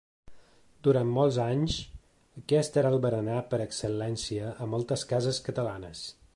[0.87, 1.75] Durant molts anys,
[2.41, 6.07] aquest era el berenar per excel·lència a moltes cases catalanes.